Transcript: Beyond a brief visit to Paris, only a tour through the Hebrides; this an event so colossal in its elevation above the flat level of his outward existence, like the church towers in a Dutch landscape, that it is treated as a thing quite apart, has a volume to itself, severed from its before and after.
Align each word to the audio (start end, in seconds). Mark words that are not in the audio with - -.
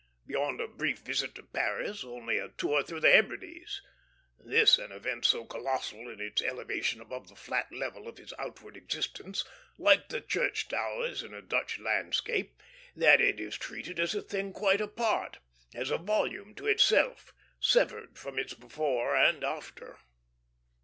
Beyond 0.25 0.59
a 0.59 0.67
brief 0.67 0.97
visit 0.97 1.35
to 1.35 1.43
Paris, 1.43 2.03
only 2.03 2.39
a 2.39 2.49
tour 2.49 2.81
through 2.81 3.01
the 3.01 3.11
Hebrides; 3.11 3.83
this 4.39 4.79
an 4.79 4.91
event 4.91 5.25
so 5.25 5.45
colossal 5.45 6.09
in 6.09 6.19
its 6.19 6.41
elevation 6.41 6.99
above 7.01 7.27
the 7.27 7.35
flat 7.35 7.71
level 7.71 8.07
of 8.07 8.17
his 8.17 8.33
outward 8.39 8.75
existence, 8.75 9.45
like 9.77 10.09
the 10.09 10.19
church 10.19 10.67
towers 10.69 11.21
in 11.21 11.35
a 11.35 11.41
Dutch 11.43 11.77
landscape, 11.77 12.59
that 12.95 13.21
it 13.21 13.39
is 13.39 13.59
treated 13.59 13.99
as 13.99 14.15
a 14.15 14.23
thing 14.23 14.53
quite 14.53 14.81
apart, 14.81 15.37
has 15.75 15.91
a 15.91 15.99
volume 15.99 16.55
to 16.55 16.65
itself, 16.65 17.31
severed 17.59 18.17
from 18.17 18.39
its 18.39 18.55
before 18.55 19.15
and 19.15 19.43
after. 19.43 19.99